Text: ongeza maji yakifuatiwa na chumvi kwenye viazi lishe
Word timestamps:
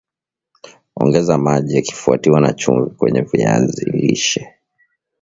ongeza 0.95 1.37
maji 1.37 1.75
yakifuatiwa 1.75 2.41
na 2.41 2.53
chumvi 2.53 2.89
kwenye 2.95 3.21
viazi 3.21 3.85
lishe 3.91 4.53